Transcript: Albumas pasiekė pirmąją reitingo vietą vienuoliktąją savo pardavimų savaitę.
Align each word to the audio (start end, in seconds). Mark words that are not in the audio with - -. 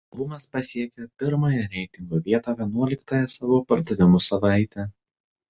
Albumas 0.13 0.45
pasiekė 0.53 1.03
pirmąją 1.23 1.65
reitingo 1.75 2.21
vietą 2.29 2.57
vienuoliktąją 2.63 3.29
savo 3.35 3.61
pardavimų 3.75 4.25
savaitę. 4.31 4.89